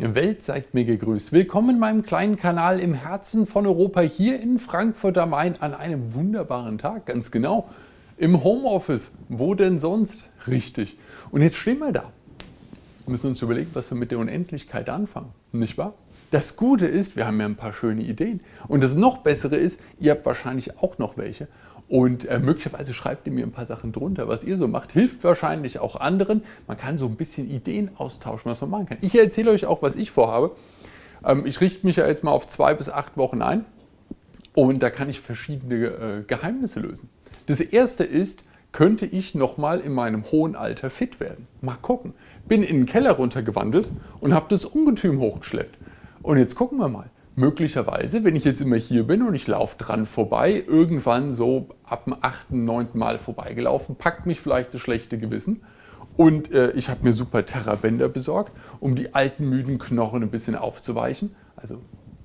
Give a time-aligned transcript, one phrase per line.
[0.00, 1.30] Welt seid mir gegrüßt.
[1.30, 5.74] Willkommen in meinem kleinen Kanal im Herzen von Europa hier in Frankfurt am Main an
[5.74, 7.68] einem wunderbaren Tag, ganz genau.
[8.16, 9.12] Im Homeoffice.
[9.28, 10.30] Wo denn sonst?
[10.48, 10.96] Richtig.
[11.30, 12.12] Und jetzt stehen wir da.
[13.04, 15.32] Wir müssen uns überlegen, was wir mit der Unendlichkeit anfangen.
[15.52, 15.94] Nicht wahr?
[16.30, 18.40] Das Gute ist, wir haben ja ein paar schöne Ideen.
[18.68, 21.46] Und das noch Bessere ist, ihr habt wahrscheinlich auch noch welche.
[21.90, 24.92] Und äh, möglicherweise schreibt ihr mir ein paar Sachen drunter, was ihr so macht.
[24.92, 26.44] Hilft wahrscheinlich auch anderen.
[26.68, 28.98] Man kann so ein bisschen Ideen austauschen, was man machen kann.
[29.00, 30.52] Ich erzähle euch auch, was ich vorhabe.
[31.26, 33.64] Ähm, ich richte mich ja jetzt mal auf zwei bis acht Wochen ein.
[34.54, 37.10] Und da kann ich verschiedene äh, Geheimnisse lösen.
[37.46, 41.48] Das erste ist, könnte ich nochmal in meinem hohen Alter fit werden?
[41.60, 42.14] Mal gucken.
[42.46, 43.88] Bin in den Keller runtergewandelt
[44.20, 45.76] und habe das Ungetüm hochgeschleppt.
[46.22, 49.76] Und jetzt gucken wir mal möglicherweise, wenn ich jetzt immer hier bin und ich laufe
[49.78, 55.18] dran vorbei, irgendwann so ab dem achten, neunten Mal vorbeigelaufen, packt mich vielleicht das schlechte
[55.18, 55.62] Gewissen.
[56.16, 60.56] Und äh, ich habe mir super Terrabänder besorgt, um die alten, müden Knochen ein bisschen
[60.56, 61.34] aufzuweichen.
[61.56, 61.78] Also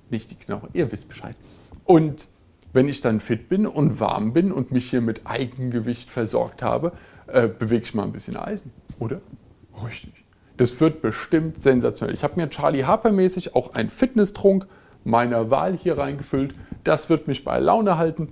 [0.09, 1.35] nicht die Knochen, ihr wisst Bescheid.
[1.85, 2.27] Und
[2.73, 6.91] wenn ich dann fit bin und warm bin und mich hier mit Eigengewicht versorgt habe,
[7.27, 9.21] äh, bewege ich mal ein bisschen Eisen, oder?
[9.85, 10.13] Richtig.
[10.57, 12.15] Das wird bestimmt sensationell.
[12.15, 14.67] Ich habe mir Charlie Harper mäßig auch einen Fitnesstrunk
[15.05, 16.53] meiner Wahl hier reingefüllt.
[16.83, 18.27] Das wird mich bei Laune halten.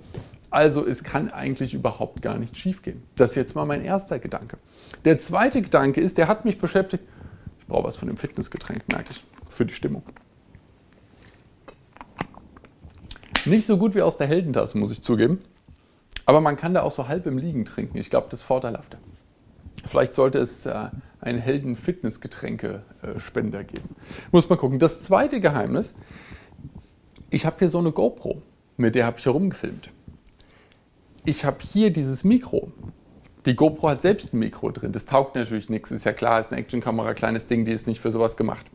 [0.50, 3.02] Also es kann eigentlich überhaupt gar nichts schiefgehen.
[3.16, 4.58] Das ist jetzt mal mein erster Gedanke.
[5.04, 7.02] Der zweite Gedanke ist, der hat mich beschäftigt.
[7.60, 10.02] Ich brauche was von dem Fitnessgetränk, merke ich, für die Stimmung.
[13.46, 15.40] Nicht so gut wie aus der Heldentasse, muss ich zugeben.
[16.26, 17.98] Aber man kann da auch so halb im Liegen trinken.
[17.98, 18.98] Ich glaube, das ist vorteilhafter.
[19.86, 20.88] Vielleicht sollte es äh,
[21.20, 23.96] einen Helden-Fitnessgetränke-Spender geben.
[24.32, 24.78] Muss man gucken.
[24.78, 25.94] Das zweite Geheimnis
[27.34, 28.42] ich habe hier so eine GoPro,
[28.76, 29.90] mit der habe ich herumgefilmt.
[31.24, 32.70] Ich habe hier dieses Mikro.
[33.46, 34.92] Die GoPro hat selbst ein Mikro drin.
[34.92, 38.00] Das taugt natürlich nichts, ist ja klar, ist eine Actionkamera, kleines Ding, die ist nicht
[38.00, 38.66] für sowas gemacht.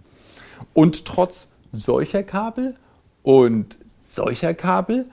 [0.74, 2.76] Und trotz solcher Kabel
[3.24, 5.06] und solcher Kabel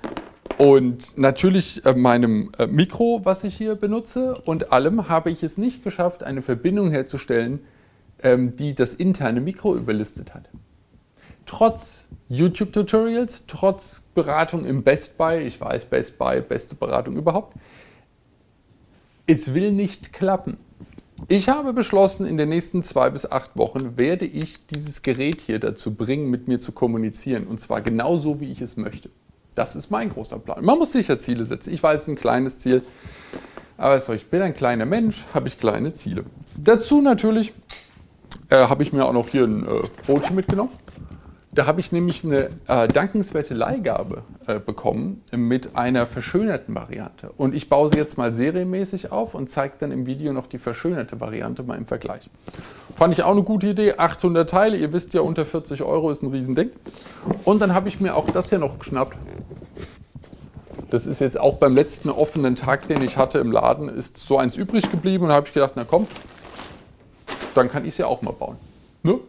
[0.59, 5.59] und natürlich äh, meinem äh, Mikro, was ich hier benutze und allem, habe ich es
[5.59, 7.61] nicht geschafft, eine Verbindung herzustellen,
[8.23, 10.49] ähm, die das interne Mikro überlistet hat.
[11.47, 17.57] Trotz YouTube-Tutorials, trotz Beratung im Best Buy, ich weiß, Best Buy, beste Beratung überhaupt,
[19.27, 20.59] es will nicht klappen.
[21.29, 25.59] Ich habe beschlossen, in den nächsten zwei bis acht Wochen werde ich dieses Gerät hier
[25.59, 27.45] dazu bringen, mit mir zu kommunizieren.
[27.45, 29.09] Und zwar genauso, wie ich es möchte.
[29.55, 30.63] Das ist mein großer Plan.
[30.63, 31.73] Man muss sicher Ziele setzen.
[31.73, 32.83] Ich weiß, ein kleines Ziel.
[33.79, 36.25] Aber ich bin ein kleiner Mensch, habe ich kleine Ziele.
[36.57, 37.55] Dazu natürlich
[38.51, 40.71] äh, habe ich mir auch noch hier ein äh, Brotchen mitgenommen.
[41.57, 47.31] Da habe ich nämlich eine äh, dankenswerte Leihgabe äh, bekommen mit einer verschönerten Variante.
[47.39, 50.59] Und ich baue sie jetzt mal serienmäßig auf und zeige dann im Video noch die
[50.59, 52.29] verschönerte Variante mal im Vergleich.
[52.95, 53.95] Fand ich auch eine gute Idee.
[53.97, 56.69] 800 Teile, ihr wisst ja, unter 40 Euro ist ein Riesending.
[57.45, 59.17] Und dann habe ich mir auch das hier noch geschnappt.
[60.91, 64.37] Das ist jetzt auch beim letzten offenen Tag, den ich hatte im Laden, ist so
[64.37, 65.25] eins übrig geblieben.
[65.25, 66.07] Und da habe ich gedacht, na komm,
[67.55, 68.57] dann kann ich es ja auch mal bauen.
[69.03, 69.21] Ne?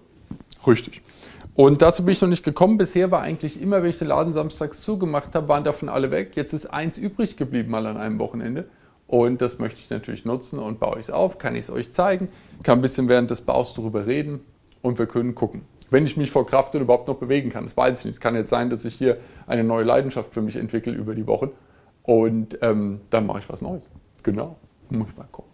[0.67, 1.01] Richtig.
[1.57, 2.78] Und dazu bin ich noch nicht gekommen.
[2.78, 6.34] Bisher war eigentlich immer, wenn ich den Laden samstags zugemacht habe, waren davon alle weg.
[6.35, 8.69] Jetzt ist eins übrig geblieben mal an einem Wochenende.
[9.07, 11.91] Und das möchte ich natürlich nutzen und baue ich es auf, kann ich es euch
[11.91, 12.28] zeigen,
[12.62, 14.41] kann ein bisschen während des Baus darüber reden
[14.84, 15.63] und wir können gucken.
[15.90, 18.16] Wenn ich mich vor Kraft und überhaupt noch bewegen kann, das weiß ich nicht.
[18.16, 21.25] Es kann jetzt sein, dass ich hier eine neue Leidenschaft für mich entwickle über die
[21.25, 21.50] Wochen
[22.03, 23.84] und ähm, dann mache ich was Neues.
[24.22, 24.57] Genau,
[24.89, 25.51] muss ich mal gucken.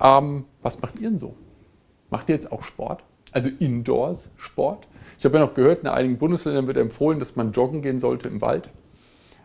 [0.00, 1.34] Ähm, was macht ihr denn so?
[2.08, 3.02] Macht ihr jetzt auch Sport?
[3.32, 4.86] Also Indoors Sport?
[5.18, 8.28] Ich habe ja noch gehört, in einigen Bundesländern wird empfohlen, dass man joggen gehen sollte
[8.28, 8.70] im Wald.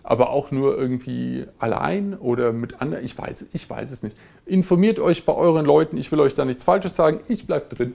[0.04, 3.06] Aber auch nur irgendwie allein oder mit anderen.
[3.06, 4.16] Ich weiß, ich weiß es nicht.
[4.46, 5.98] Informiert euch bei euren Leuten.
[5.98, 7.22] Ich will euch da nichts Falsches sagen.
[7.28, 7.94] Ich bleibe drin.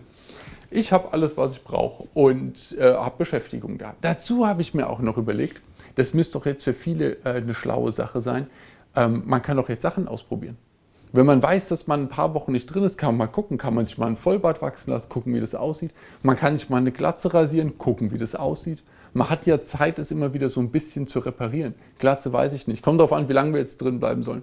[0.70, 3.94] Ich habe alles, was ich brauche und äh, habe Beschäftigung da.
[4.00, 5.62] Dazu habe ich mir auch noch überlegt,
[5.94, 8.48] das müsste doch jetzt für viele äh, eine schlaue Sache sein.
[8.94, 10.58] Ähm, man kann doch jetzt Sachen ausprobieren.
[11.12, 13.56] Wenn man weiß, dass man ein paar Wochen nicht drin ist, kann man mal gucken,
[13.56, 15.92] kann man sich mal ein Vollbart wachsen lassen, gucken, wie das aussieht.
[16.22, 18.82] Man kann sich mal eine Glatze rasieren, gucken, wie das aussieht.
[19.14, 21.74] Man hat ja Zeit, es immer wieder so ein bisschen zu reparieren.
[21.98, 22.82] Glatze weiß ich nicht.
[22.82, 24.42] Kommt darauf an, wie lange wir jetzt drin bleiben sollen.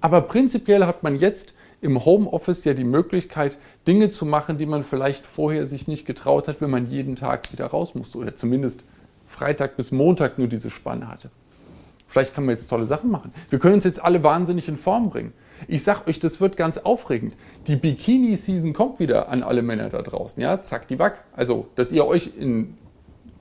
[0.00, 4.84] Aber prinzipiell hat man jetzt im Homeoffice ja die Möglichkeit, Dinge zu machen, die man
[4.84, 8.84] vielleicht vorher sich nicht getraut hat, wenn man jeden Tag wieder raus musste oder zumindest
[9.26, 11.30] Freitag bis Montag nur diese Spanne hatte.
[12.08, 13.32] Vielleicht kann man jetzt tolle Sachen machen.
[13.50, 15.32] Wir können uns jetzt alle wahnsinnig in Form bringen.
[15.68, 17.34] Ich sag euch, das wird ganz aufregend.
[17.66, 20.42] Die Bikini-Season kommt wieder an alle Männer da draußen.
[20.42, 21.24] Ja, zack, die Wack.
[21.34, 22.76] Also, dass ihr euch in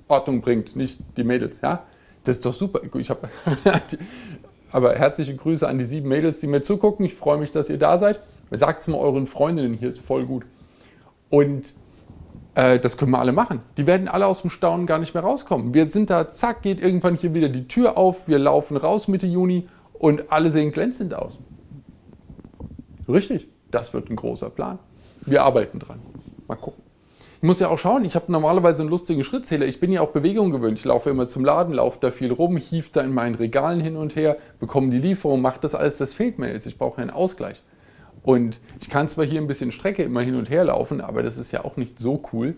[0.08, 1.62] Ordnung bringt, nicht die Mädels.
[1.62, 1.84] Ja,
[2.24, 2.82] das ist doch super.
[2.98, 3.30] Ich habe
[4.72, 7.06] aber herzliche Grüße an die sieben Mädels, die mir zugucken.
[7.06, 8.20] Ich freue mich, dass ihr da seid.
[8.52, 10.46] Sagt es mal euren Freundinnen, hier ist voll gut.
[11.30, 11.74] Und
[12.56, 13.62] Äh, das können wir alle machen.
[13.78, 15.76] Die werden alle aus dem Staunen gar nicht mehr rauskommen.
[15.76, 19.28] Wir sind da, zack, geht irgendwann hier wieder die Tür auf, wir laufen raus Mitte
[19.28, 21.38] Juni und alle sehen glänzend aus.
[23.10, 24.80] Richtig, das wird ein großer Plan.
[25.26, 26.00] Wir arbeiten dran.
[26.48, 26.84] Mal gucken.
[27.42, 29.66] Ich muss ja auch schauen, ich habe normalerweise einen lustigen Schrittzähler.
[29.66, 30.78] Ich bin ja auch Bewegung gewöhnt.
[30.78, 33.96] Ich laufe immer zum Laden, laufe da viel rum, hief da in meinen Regalen hin
[33.96, 35.98] und her, bekomme die Lieferung, mache das alles.
[35.98, 36.68] Das fehlt mir jetzt.
[36.68, 37.64] Ich brauche einen Ausgleich.
[38.24, 41.38] Und ich kann zwar hier ein bisschen Strecke immer hin und her laufen, aber das
[41.38, 42.56] ist ja auch nicht so cool.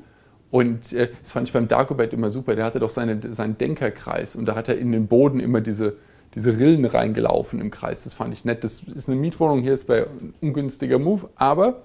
[0.49, 2.55] Und äh, das fand ich beim Dagobert immer super.
[2.55, 5.97] Der hatte doch seine, seinen Denkerkreis und da hat er in den Boden immer diese,
[6.35, 8.03] diese Rillen reingelaufen im Kreis.
[8.03, 8.63] Das fand ich nett.
[8.63, 10.07] Das ist eine Mietwohnung hier, ist bei
[10.41, 11.81] ungünstiger Move, aber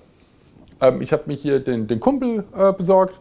[0.80, 3.18] ähm, ich habe mir hier den, den Kumpel äh, besorgt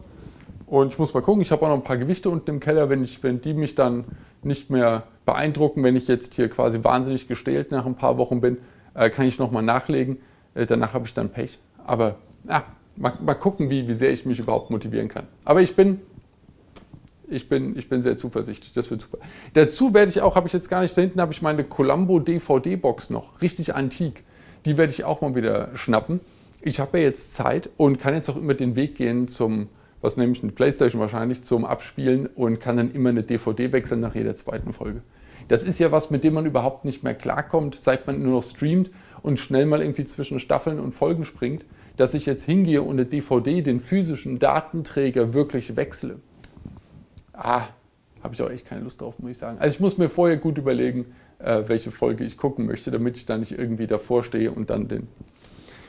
[0.66, 1.42] und ich muss mal gucken.
[1.42, 3.74] Ich habe auch noch ein paar Gewichte unten im Keller, wenn, ich, wenn die mich
[3.74, 4.04] dann
[4.42, 8.58] nicht mehr beeindrucken, wenn ich jetzt hier quasi wahnsinnig gestählt nach ein paar Wochen bin,
[8.94, 10.18] äh, kann ich nochmal nachlegen.
[10.54, 11.58] Äh, danach habe ich dann Pech.
[11.84, 12.16] Aber
[12.48, 12.64] ja,
[12.96, 15.24] mal, mal gucken, wie, wie sehr ich mich überhaupt motivieren kann.
[15.44, 16.00] Aber ich bin
[17.28, 19.18] ich bin, ich bin sehr zuversichtlich, das wird super.
[19.54, 22.18] Dazu werde ich auch, habe ich jetzt gar nicht, da hinten habe ich meine Columbo
[22.18, 24.24] DVD-Box noch, richtig antik.
[24.64, 26.20] Die werde ich auch mal wieder schnappen
[26.66, 29.68] ich habe ja jetzt Zeit und kann jetzt auch immer den Weg gehen zum,
[30.00, 34.00] was nehme ich, eine Playstation wahrscheinlich, zum Abspielen und kann dann immer eine DVD wechseln
[34.00, 35.02] nach jeder zweiten Folge.
[35.46, 38.42] Das ist ja was, mit dem man überhaupt nicht mehr klarkommt, seit man nur noch
[38.42, 38.90] streamt
[39.22, 41.64] und schnell mal irgendwie zwischen Staffeln und Folgen springt,
[41.96, 46.16] dass ich jetzt hingehe und eine DVD, den physischen Datenträger wirklich wechsle.
[47.36, 47.68] Ah,
[48.22, 49.58] habe ich auch echt keine Lust drauf, muss ich sagen.
[49.58, 53.26] Also ich muss mir vorher gut überlegen, äh, welche Folge ich gucken möchte, damit ich
[53.26, 55.08] da nicht irgendwie davor stehe und dann den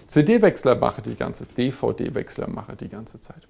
[0.07, 3.47] CD-Wechsler mache die ganze, DVD-Wechsler mache die ganze Zeit.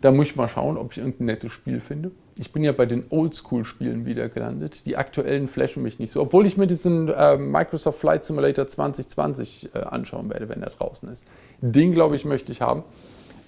[0.00, 2.10] Da muss ich mal schauen, ob ich irgendein nettes Spiel finde.
[2.38, 4.86] Ich bin ja bei den Oldschool-Spielen wieder gelandet.
[4.86, 9.70] Die aktuellen flashen mich nicht so, obwohl ich mir diesen äh, Microsoft Flight Simulator 2020
[9.74, 11.24] äh, anschauen werde, wenn er draußen ist.
[11.60, 12.82] Den, glaube ich, möchte ich haben.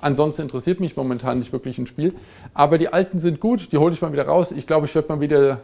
[0.02, 2.14] Ansonsten interessiert mich momentan nicht wirklich ein Spiel.
[2.52, 4.52] Aber die alten sind gut, die hole ich mal wieder raus.
[4.52, 5.60] Ich glaube, ich werde mal wieder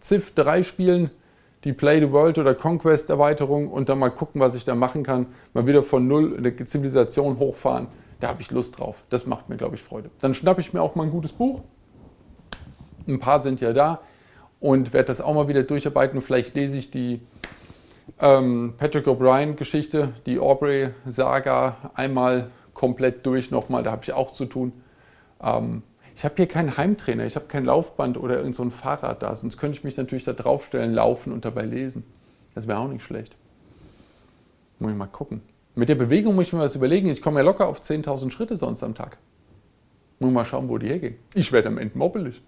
[0.00, 1.10] Civ 3 spielen
[1.64, 5.02] die Play the World oder Conquest Erweiterung und dann mal gucken, was ich da machen
[5.02, 5.26] kann.
[5.54, 7.88] Mal wieder von null eine Zivilisation hochfahren.
[8.20, 9.02] Da habe ich Lust drauf.
[9.10, 10.10] Das macht mir, glaube ich, Freude.
[10.20, 11.62] Dann schnappe ich mir auch mal ein gutes Buch.
[13.06, 14.00] Ein paar sind ja da
[14.60, 16.20] und werde das auch mal wieder durcharbeiten.
[16.20, 17.20] Vielleicht lese ich die
[18.20, 23.82] ähm, Patrick O'Brien-Geschichte, die Aubrey-Saga einmal komplett durch nochmal.
[23.82, 24.72] Da habe ich auch zu tun.
[25.42, 25.82] Ähm,
[26.14, 29.56] ich habe hier keinen Heimtrainer, ich habe kein Laufband oder irgend so Fahrrad da, sonst
[29.56, 32.04] könnte ich mich natürlich da draufstellen, laufen und dabei lesen.
[32.54, 33.36] Das wäre auch nicht schlecht.
[34.78, 35.42] Muss ich mal gucken.
[35.74, 37.08] Mit der Bewegung muss ich mir was überlegen.
[37.08, 39.18] Ich komme ja locker auf 10.000 Schritte sonst am Tag.
[40.18, 41.16] Muss mal schauen, wo die hergehen.
[41.34, 42.42] Ich werde am Ende mobbelig.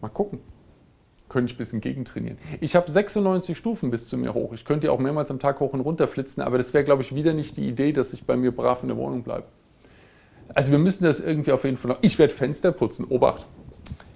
[0.00, 0.40] Mal gucken.
[1.28, 2.38] Könnte ich ein bisschen gegentrainieren.
[2.60, 4.52] Ich habe 96 Stufen bis zu mir hoch.
[4.54, 7.02] Ich könnte ja auch mehrmals am Tag hoch und runter flitzen, aber das wäre, glaube
[7.02, 9.44] ich, wieder nicht die Idee, dass ich bei mir brav in der Wohnung bleibe.
[10.54, 11.98] Also wir müssen das irgendwie auf jeden Fall noch.
[12.02, 13.04] Ich werde Fenster putzen.
[13.04, 13.46] Obacht.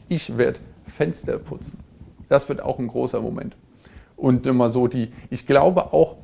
[0.09, 1.79] Ich werde Fenster putzen.
[2.29, 3.57] Das wird auch ein großer Moment.
[4.17, 6.17] Und immer so die, ich glaube auch,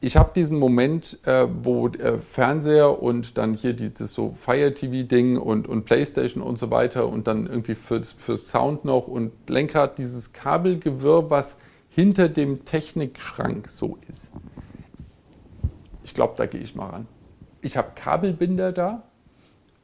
[0.00, 5.36] ich habe diesen Moment, äh, wo äh, Fernseher und dann hier dieses so Fire TV-Ding
[5.36, 9.98] und, und Playstation und so weiter und dann irgendwie fürs, fürs Sound noch und Lenkrad,
[9.98, 11.56] dieses Kabelgewirr, was
[11.88, 14.30] hinter dem Technikschrank so ist.
[16.04, 17.08] Ich glaube, da gehe ich mal ran.
[17.60, 19.02] Ich habe Kabelbinder da,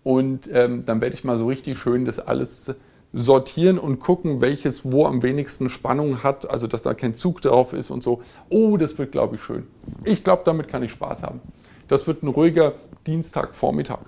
[0.05, 2.75] und ähm, dann werde ich mal so richtig schön das alles
[3.15, 7.73] sortieren und gucken, welches wo am wenigsten Spannung hat, also dass da kein Zug drauf
[7.73, 8.23] ist und so.
[8.51, 9.67] Oh, das wird, glaube ich, schön.
[10.05, 11.41] Ich glaube, damit kann ich Spaß haben.
[11.89, 12.75] Das wird ein ruhiger
[13.06, 14.01] Dienstagvormittag.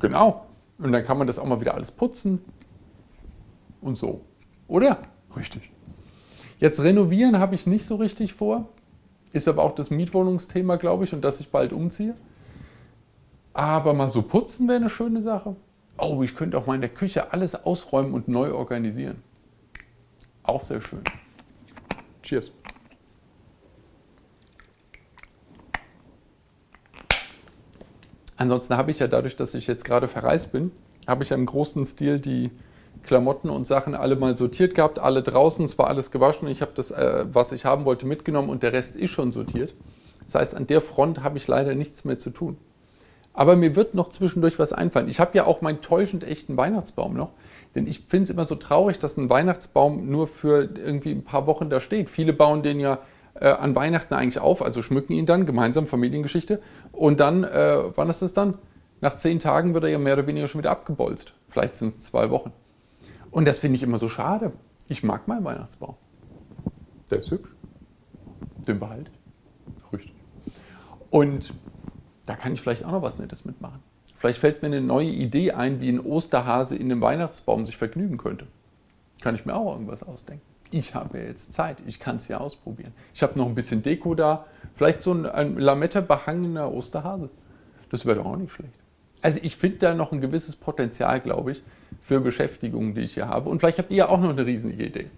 [0.00, 0.46] Genau.
[0.78, 2.40] Und dann kann man das auch mal wieder alles putzen
[3.82, 4.22] und so.
[4.68, 4.98] Oder?
[5.36, 5.70] Richtig.
[6.58, 8.68] Jetzt renovieren habe ich nicht so richtig vor.
[9.32, 12.14] Ist aber auch das Mietwohnungsthema, glaube ich, und dass ich bald umziehe.
[13.54, 15.56] Aber mal so putzen wäre eine schöne Sache.
[15.98, 19.22] Oh, ich könnte auch mal in der Küche alles ausräumen und neu organisieren.
[20.42, 21.02] Auch sehr schön.
[22.22, 22.50] Cheers.
[28.36, 30.72] Ansonsten habe ich ja dadurch, dass ich jetzt gerade verreist bin,
[31.06, 32.50] habe ich ja im großen Stil die
[33.04, 36.48] Klamotten und Sachen alle mal sortiert gehabt, alle draußen, es war alles gewaschen.
[36.48, 39.74] Ich habe das, äh, was ich haben wollte, mitgenommen und der Rest ist schon sortiert.
[40.24, 42.56] Das heißt, an der Front habe ich leider nichts mehr zu tun.
[43.34, 45.08] Aber mir wird noch zwischendurch was einfallen.
[45.08, 47.32] Ich habe ja auch meinen täuschend echten Weihnachtsbaum noch.
[47.74, 51.46] Denn ich finde es immer so traurig, dass ein Weihnachtsbaum nur für irgendwie ein paar
[51.46, 52.10] Wochen da steht.
[52.10, 52.98] Viele bauen den ja
[53.34, 56.60] äh, an Weihnachten eigentlich auf, also schmücken ihn dann, gemeinsam Familiengeschichte.
[56.92, 58.54] Und dann, äh, wann ist es dann?
[59.00, 61.32] Nach zehn Tagen wird er ja mehr oder weniger schon wieder abgebolzt.
[61.48, 62.52] Vielleicht sind es zwei Wochen.
[63.30, 64.52] Und das finde ich immer so schade.
[64.88, 65.94] Ich mag meinen Weihnachtsbaum.
[67.10, 67.50] Der ist hübsch.
[68.68, 69.92] Den behalte ich.
[69.92, 70.14] Richtig.
[71.10, 71.52] Und
[72.26, 73.80] da kann ich vielleicht auch noch was Nettes mitmachen.
[74.16, 78.18] Vielleicht fällt mir eine neue Idee ein, wie ein Osterhase in dem Weihnachtsbaum sich vergnügen
[78.18, 78.46] könnte.
[79.20, 80.44] Kann ich mir auch irgendwas ausdenken.
[80.70, 82.92] Ich habe ja jetzt Zeit, ich kann es ja ausprobieren.
[83.14, 87.30] Ich habe noch ein bisschen Deko da, vielleicht so ein, Lametta behangener Osterhase.
[87.90, 88.72] Das wäre doch auch nicht schlecht.
[89.20, 91.62] Also ich finde da noch ein gewisses Potenzial, glaube ich,
[92.00, 93.50] für Beschäftigungen, die ich hier habe.
[93.50, 95.10] Und vielleicht habt ihr auch noch eine riesige Idee,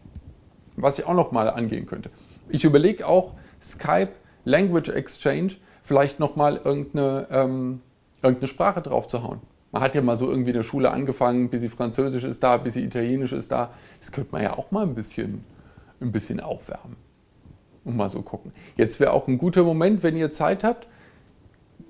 [0.77, 2.11] was ich auch noch mal angehen könnte.
[2.49, 4.13] Ich überlege auch Skype,
[4.45, 5.53] Language Exchange,
[5.85, 7.81] vielleicht noch mal irgendeine, ähm,
[8.23, 9.41] irgendeine Sprache drauf zu hauen.
[9.71, 12.57] Man hat ja mal so irgendwie in der Schule angefangen, bis sie Französisch ist da,
[12.57, 13.71] bis sie Italienisch ist da.
[14.01, 15.45] Das könnte man ja auch mal ein bisschen,
[16.01, 16.97] ein bisschen aufwärmen
[17.85, 18.53] und mal so gucken.
[18.77, 20.87] Jetzt wäre auch ein guter Moment, wenn ihr Zeit habt,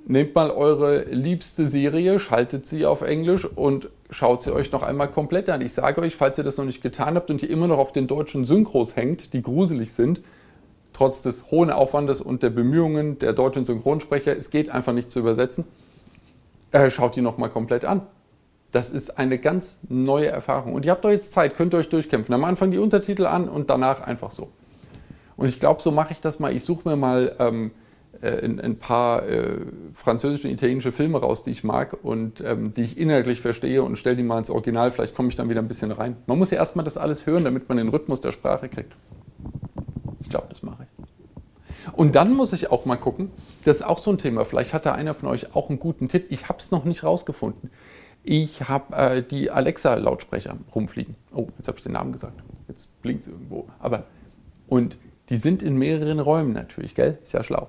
[0.06, 5.10] nehmt mal eure liebste Serie, schaltet sie auf Englisch und schaut sie euch noch einmal
[5.10, 5.60] komplett an.
[5.60, 7.92] Ich sage euch, falls ihr das noch nicht getan habt und ihr immer noch auf
[7.92, 10.20] den deutschen Synchros hängt, die gruselig sind,
[10.94, 15.18] trotz des hohen Aufwandes und der Bemühungen der deutschen Synchronsprecher, es geht einfach nicht zu
[15.18, 15.64] übersetzen,
[16.72, 18.02] äh, schaut die noch mal komplett an.
[18.72, 20.72] Das ist eine ganz neue Erfahrung.
[20.72, 22.34] Und ihr habt doch jetzt Zeit, könnt ihr euch durchkämpfen.
[22.34, 24.48] Am Anfang die Untertitel an und danach einfach so.
[25.36, 26.54] Und ich glaube, so mache ich das mal.
[26.54, 27.70] Ich suche mir mal ähm,
[28.20, 29.58] äh, ein, ein, paar äh,
[29.94, 34.16] französische italienische Filme raus, die ich mag und ähm, die ich inhaltlich verstehe und stelle
[34.16, 34.90] die mal ins Original.
[34.90, 36.16] Vielleicht komme ich dann wieder ein bisschen rein.
[36.26, 38.92] Man muss ja erstmal das alles hören, damit man den Rhythmus der Sprache kriegt.
[40.34, 41.92] Glaube, das mache ich.
[41.92, 43.30] Und dann muss ich auch mal gucken,
[43.64, 44.44] das ist auch so ein Thema.
[44.44, 46.26] Vielleicht hat da einer von euch auch einen guten Tipp.
[46.30, 47.70] Ich habe es noch nicht rausgefunden.
[48.24, 51.14] Ich habe äh, die Alexa-Lautsprecher rumfliegen.
[51.32, 52.42] Oh, jetzt habe ich den Namen gesagt.
[52.66, 53.68] Jetzt blinkt es irgendwo.
[53.78, 54.06] Aber,
[54.66, 54.96] und
[55.28, 57.16] die sind in mehreren Räumen natürlich, gell?
[57.22, 57.68] Ist ja schlau.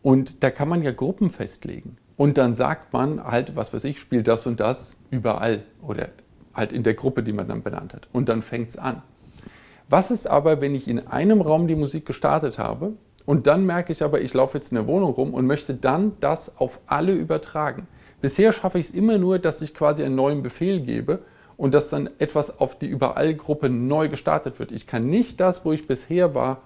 [0.00, 1.98] Und da kann man ja Gruppen festlegen.
[2.16, 6.08] Und dann sagt man halt, was weiß ich, spielt das und das überall oder
[6.54, 8.08] halt in der Gruppe, die man dann benannt hat.
[8.14, 9.02] Und dann fängt es an.
[9.88, 13.92] Was ist aber, wenn ich in einem Raum die Musik gestartet habe und dann merke
[13.92, 17.12] ich aber, ich laufe jetzt in der Wohnung rum und möchte dann das auf alle
[17.12, 17.86] übertragen?
[18.20, 21.20] Bisher schaffe ich es immer nur, dass ich quasi einen neuen Befehl gebe
[21.56, 24.72] und dass dann etwas auf die Überall-Gruppe neu gestartet wird.
[24.72, 26.62] Ich kann nicht das, wo ich bisher war,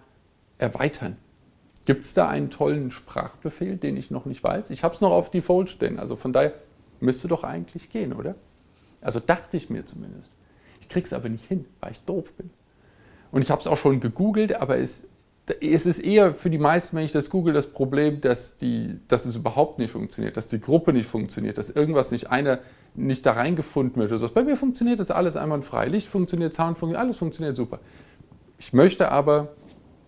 [0.56, 1.18] erweitern.
[1.84, 4.70] Gibt es da einen tollen Sprachbefehl, den ich noch nicht weiß?
[4.70, 6.54] Ich habe es noch auf Default stehen, also von daher
[7.00, 8.34] müsste doch eigentlich gehen, oder?
[9.02, 10.30] Also dachte ich mir zumindest.
[10.80, 12.50] Ich kriege es aber nicht hin, weil ich doof bin.
[13.32, 15.04] Und ich habe es auch schon gegoogelt, aber es,
[15.60, 19.24] es ist eher für die meisten, wenn ich das google, das Problem, dass, die, dass
[19.24, 22.58] es überhaupt nicht funktioniert, dass die Gruppe nicht funktioniert, dass irgendwas nicht einer
[22.94, 24.10] nicht da reingefunden wird.
[24.10, 25.86] Also bei mir funktioniert das alles einwandfrei.
[25.86, 27.78] Licht funktioniert, Sound funktioniert, alles funktioniert super.
[28.58, 29.50] Ich möchte aber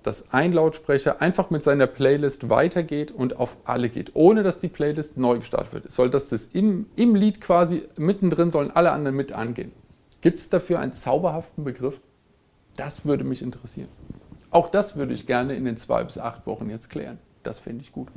[0.03, 4.69] dass ein Lautsprecher einfach mit seiner Playlist weitergeht und auf alle geht, ohne dass die
[4.69, 5.87] Playlist neu gestartet wird.
[5.87, 9.73] Es soll dass das im, im Lied quasi mittendrin sollen alle anderen mit angehen.
[10.21, 12.01] Gibt es dafür einen zauberhaften Begriff?
[12.77, 13.89] Das würde mich interessieren.
[14.51, 17.19] Auch das würde ich gerne in den zwei bis acht Wochen jetzt klären.
[17.43, 18.09] Das fände ich gut.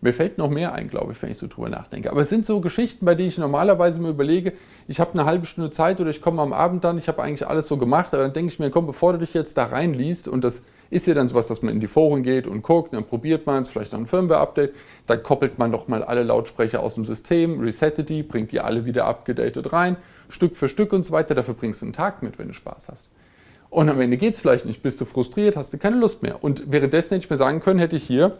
[0.00, 2.10] Mir fällt noch mehr ein, glaube ich, wenn ich so drüber nachdenke.
[2.12, 4.52] Aber es sind so Geschichten, bei denen ich normalerweise mir überlege,
[4.86, 7.48] ich habe eine halbe Stunde Zeit oder ich komme am Abend dann, ich habe eigentlich
[7.48, 10.28] alles so gemacht, aber dann denke ich mir, komm, bevor du dich jetzt da reinliest
[10.28, 13.04] und das ist ja dann sowas, dass man in die Foren geht und guckt, dann
[13.04, 14.72] probiert man es, vielleicht noch ein Firmware-Update,
[15.06, 18.84] dann koppelt man doch mal alle Lautsprecher aus dem System, resettet die, bringt die alle
[18.84, 19.96] wieder abgedatet rein,
[20.28, 21.34] Stück für Stück und so weiter.
[21.34, 23.06] Dafür bringst du einen Tag mit, wenn du Spaß hast.
[23.70, 26.42] Und am Ende geht es vielleicht nicht, bist du frustriert, hast du keine Lust mehr.
[26.42, 28.38] Und währenddessen hätte ich mir sagen können, hätte ich hier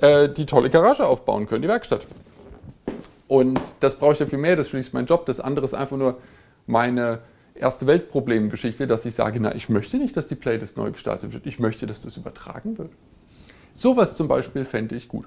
[0.00, 2.06] äh, die tolle Garage aufbauen können, die Werkstatt.
[3.28, 5.26] Und das brauche ich ja viel mehr, das ist schließlich mein Job.
[5.26, 6.18] Das andere ist einfach nur
[6.66, 7.20] meine
[7.54, 11.46] erste Weltproblemgeschichte, dass ich sage, na, ich möchte nicht, dass die Playlist neu gestartet wird.
[11.46, 12.90] Ich möchte, dass das übertragen wird.
[13.74, 15.26] Sowas zum Beispiel fände ich gut.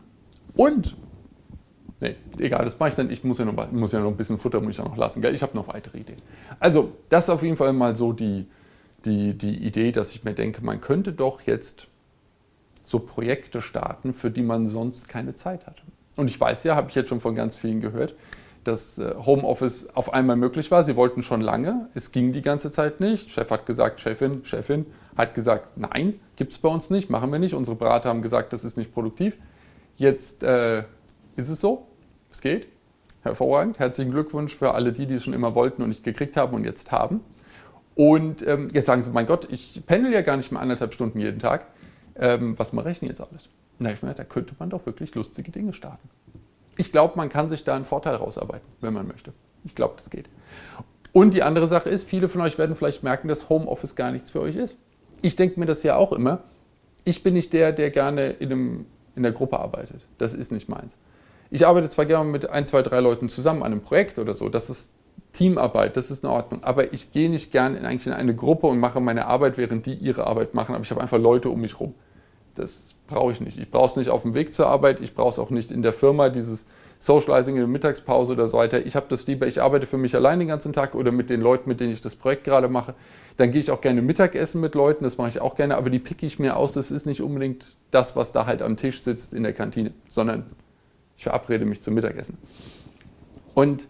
[0.55, 0.95] Und,
[2.01, 3.09] nee, egal, das mache ich dann.
[3.09, 5.21] Ich muss ja noch, muss ja noch ein bisschen Futter muss ich ja noch lassen.
[5.21, 5.33] Gell?
[5.33, 6.17] Ich habe noch weitere Ideen.
[6.59, 8.47] Also, das ist auf jeden Fall mal so die,
[9.05, 11.87] die, die Idee, dass ich mir denke, man könnte doch jetzt
[12.83, 15.83] so Projekte starten, für die man sonst keine Zeit hat.
[16.15, 18.15] Und ich weiß ja, habe ich jetzt schon von ganz vielen gehört,
[18.63, 20.83] dass äh, Homeoffice auf einmal möglich war.
[20.83, 23.29] Sie wollten schon lange, es ging die ganze Zeit nicht.
[23.29, 27.39] Chef hat gesagt, Chefin, Chefin hat gesagt, nein, gibt es bei uns nicht, machen wir
[27.39, 27.53] nicht.
[27.53, 29.37] Unsere Berater haben gesagt, das ist nicht produktiv.
[29.97, 30.83] Jetzt äh,
[31.35, 31.87] ist es so,
[32.31, 32.67] es geht.
[33.21, 33.79] Hervorragend.
[33.79, 36.63] Herzlichen Glückwunsch für alle die, die es schon immer wollten und nicht gekriegt haben und
[36.63, 37.21] jetzt haben.
[37.95, 41.19] Und ähm, jetzt sagen sie, mein Gott, ich pendel ja gar nicht mehr anderthalb Stunden
[41.19, 41.67] jeden Tag
[42.15, 43.49] ähm, was mache ich denn jetzt alles?
[43.79, 46.09] Na, ich meine, da könnte man doch wirklich lustige Dinge starten.
[46.77, 49.33] Ich glaube, man kann sich da einen Vorteil rausarbeiten, wenn man möchte.
[49.63, 50.29] Ich glaube, das geht.
[51.11, 54.31] Und die andere Sache ist, viele von euch werden vielleicht merken, dass Homeoffice gar nichts
[54.31, 54.77] für euch ist.
[55.21, 56.43] Ich denke mir das ja auch immer.
[57.03, 58.85] Ich bin nicht der, der gerne in, einem,
[59.15, 60.05] in der Gruppe arbeitet.
[60.17, 60.95] Das ist nicht meins.
[61.51, 64.47] Ich arbeite zwar gerne mit ein, zwei, drei Leuten zusammen an einem Projekt oder so.
[64.47, 64.93] Das ist
[65.33, 66.63] Teamarbeit, das ist in Ordnung.
[66.63, 69.85] Aber ich gehe nicht gern in, eigentlich in eine Gruppe und mache meine Arbeit, während
[69.85, 70.73] die ihre Arbeit machen.
[70.73, 71.93] Aber ich habe einfach Leute um mich herum.
[72.55, 73.59] Das brauche ich nicht.
[73.59, 75.81] Ich brauche es nicht auf dem Weg zur Arbeit, ich brauche es auch nicht in
[75.81, 76.67] der Firma, dieses
[76.99, 78.85] Socializing in der Mittagspause oder so weiter.
[78.85, 81.41] Ich habe das lieber, ich arbeite für mich allein den ganzen Tag oder mit den
[81.41, 82.93] Leuten, mit denen ich das Projekt gerade mache.
[83.37, 85.99] Dann gehe ich auch gerne Mittagessen mit Leuten, das mache ich auch gerne, aber die
[85.99, 86.73] picke ich mir aus.
[86.73, 90.45] Das ist nicht unbedingt das, was da halt am Tisch sitzt in der Kantine, sondern
[91.21, 92.35] ich verabrede mich zum Mittagessen.
[93.53, 93.87] Und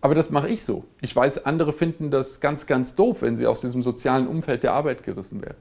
[0.00, 0.84] aber das mache ich so.
[1.02, 4.72] Ich weiß, andere finden das ganz, ganz doof, wenn sie aus diesem sozialen Umfeld der
[4.72, 5.58] Arbeit gerissen werden.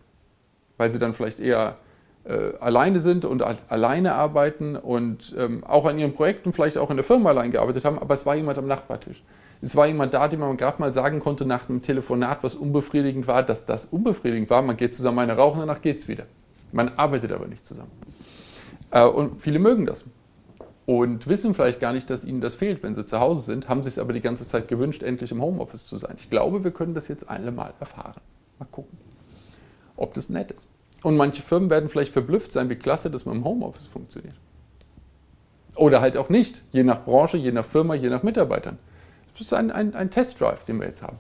[0.78, 1.76] Weil sie dann vielleicht eher
[2.24, 6.96] äh, alleine sind und alleine arbeiten und ähm, auch an ihren Projekten vielleicht auch in
[6.96, 9.22] der Firma allein gearbeitet haben, aber es war jemand am Nachbartisch.
[9.62, 13.28] Es war jemand da, dem man gerade mal sagen konnte nach einem Telefonat, was unbefriedigend
[13.28, 14.62] war, dass das unbefriedigend war.
[14.62, 16.24] Man geht zusammen eine rauchen, danach geht es wieder.
[16.72, 17.92] Man arbeitet aber nicht zusammen.
[18.92, 20.06] Äh, und viele mögen das
[20.90, 23.84] und wissen vielleicht gar nicht, dass ihnen das fehlt, wenn sie zu Hause sind, haben
[23.84, 26.16] sich es aber die ganze Zeit gewünscht, endlich im Homeoffice zu sein.
[26.18, 28.20] Ich glaube, wir können das jetzt alle mal erfahren.
[28.58, 28.98] Mal gucken,
[29.96, 30.68] ob das nett ist.
[31.04, 34.34] Und manche Firmen werden vielleicht verblüfft sein, wie klasse das mit dem Homeoffice funktioniert.
[35.76, 38.80] Oder halt auch nicht, je nach Branche, je nach Firma, je nach Mitarbeitern.
[39.34, 41.20] Das ist ein, ein, ein Testdrive, den wir jetzt haben.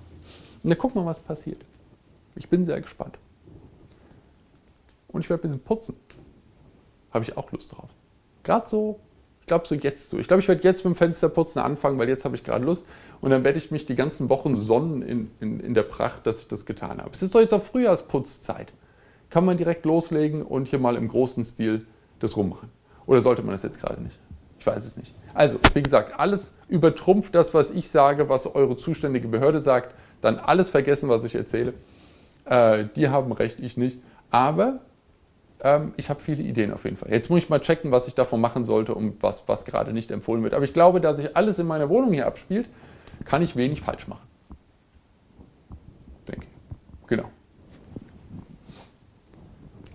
[0.63, 1.63] Und dann gucken wir, was passiert.
[2.33, 3.19] Ich bin sehr gespannt.
[5.09, 5.95] Und ich werde ein bisschen putzen.
[7.11, 7.89] Habe ich auch Lust drauf.
[8.41, 8.99] Gerade so
[9.49, 10.17] glaube so jetzt so.
[10.17, 12.85] Ich glaube, ich werde jetzt mit dem Fensterputzen anfangen, weil jetzt habe ich gerade Lust.
[13.19, 16.39] Und dann werde ich mich die ganzen Wochen sonnen in, in, in der Pracht, dass
[16.39, 17.09] ich das getan habe.
[17.11, 18.71] Es ist doch jetzt auch Frühjahrsputzzeit.
[19.29, 21.85] Kann man direkt loslegen und hier mal im großen Stil
[22.19, 22.69] das rummachen.
[23.05, 24.17] Oder sollte man das jetzt gerade nicht?
[24.59, 25.13] Ich weiß es nicht.
[25.33, 29.93] Also, wie gesagt, alles übertrumpft das, was ich sage, was eure zuständige Behörde sagt.
[30.21, 31.73] Dann alles vergessen, was ich erzähle.
[32.45, 33.99] Äh, die haben recht, ich nicht.
[34.31, 34.79] Aber
[35.61, 37.11] ähm, ich habe viele Ideen auf jeden Fall.
[37.11, 40.11] Jetzt muss ich mal checken, was ich davon machen sollte und was, was gerade nicht
[40.11, 40.53] empfohlen wird.
[40.53, 42.69] Aber ich glaube, da sich alles in meiner Wohnung hier abspielt,
[43.25, 44.27] kann ich wenig falsch machen.
[46.27, 47.07] Denke ich.
[47.07, 47.29] Genau.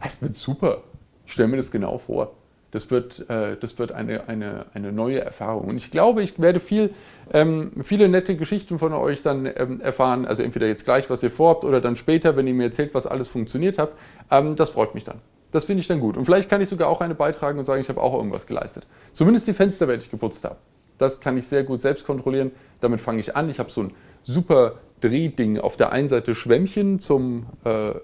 [0.04, 0.82] Es wird super.
[1.24, 2.34] Ich stelle mir das genau vor.
[2.70, 5.68] Das wird, äh, das wird eine, eine, eine neue Erfahrung.
[5.68, 6.92] Und ich glaube, ich werde viel,
[7.32, 10.26] ähm, viele nette Geschichten von euch dann ähm, erfahren.
[10.26, 13.06] Also entweder jetzt gleich, was ihr vorhabt, oder dann später, wenn ihr mir erzählt, was
[13.06, 13.92] alles funktioniert hat.
[14.30, 15.20] Ähm, das freut mich dann.
[15.54, 16.16] Das finde ich dann gut.
[16.16, 18.88] Und vielleicht kann ich sogar auch eine beitragen und sagen, ich habe auch irgendwas geleistet.
[19.12, 20.56] Zumindest die Fenster, wenn ich geputzt habe.
[20.98, 22.50] Das kann ich sehr gut selbst kontrollieren.
[22.80, 23.48] Damit fange ich an.
[23.48, 23.92] Ich habe so ein
[24.24, 25.60] super Drehding.
[25.60, 28.00] Auf der einen Seite Schwämmchen zum äh, äh,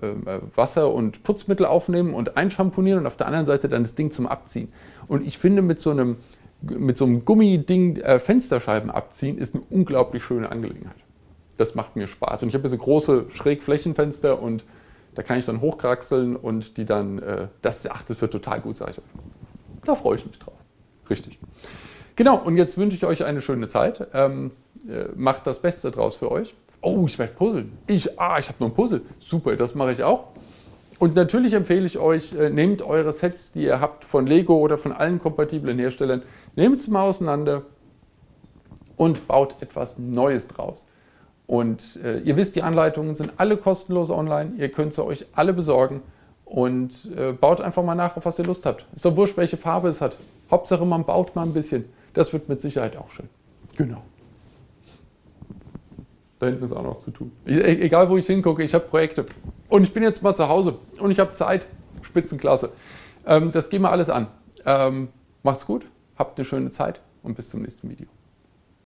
[0.55, 4.29] Wasser- und Putzmittel aufnehmen und einschamponieren und auf der anderen Seite dann das Ding zum
[4.29, 4.73] Abziehen.
[5.09, 6.19] Und ich finde, mit so einem,
[6.63, 10.95] mit so einem Gummiding äh, Fensterscheiben abziehen ist eine unglaublich schöne Angelegenheit.
[11.57, 12.45] Das macht mir Spaß.
[12.45, 14.63] Und ich habe hier so große Schrägflächenfenster und
[15.14, 18.77] da kann ich dann hochkraxeln und die dann, äh, das, ach, das wird total gut,
[18.77, 19.05] sage ich euch.
[19.85, 20.57] Da freue ich mich drauf.
[21.09, 21.38] Richtig.
[22.16, 24.07] Genau, und jetzt wünsche ich euch eine schöne Zeit.
[24.12, 24.53] Ähm,
[24.88, 26.55] äh, macht das Beste draus für euch.
[26.83, 27.73] Oh, ich werde puzzeln.
[27.87, 29.03] Ich, ah, ich habe noch ein Puzzle.
[29.18, 30.29] Super, das mache ich auch.
[30.99, 34.77] Und natürlich empfehle ich euch, äh, nehmt eure Sets, die ihr habt von Lego oder
[34.77, 36.23] von allen kompatiblen Herstellern,
[36.57, 37.62] nehmt sie mal auseinander
[38.96, 40.85] und baut etwas Neues draus.
[41.51, 44.53] Und äh, ihr wisst, die Anleitungen sind alle kostenlos online.
[44.57, 46.01] Ihr könnt sie euch alle besorgen
[46.45, 48.87] und äh, baut einfach mal nach, auf was ihr Lust habt.
[48.95, 50.15] Ist doch wurscht, welche Farbe es hat.
[50.49, 51.87] Hauptsache, man baut mal ein bisschen.
[52.15, 53.29] Das wird mit Sicherheit auch schön.
[53.77, 54.01] Genau.
[56.39, 57.33] Da hinten ist auch noch zu tun.
[57.45, 59.27] Ich, e-, egal, wo ich hingucke, ich habe Projekte.
[59.69, 61.67] Und ich bin jetzt mal zu Hause und ich habe Zeit.
[62.03, 62.71] Spitzenklasse.
[63.27, 64.29] Ähm, das gehen wir alles an.
[64.65, 65.09] Ähm,
[65.43, 65.85] macht's gut,
[66.17, 68.07] habt eine schöne Zeit und bis zum nächsten Video.